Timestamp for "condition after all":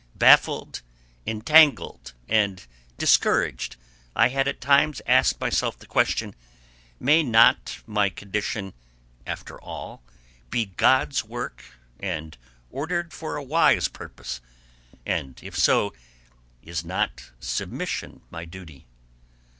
8.09-10.01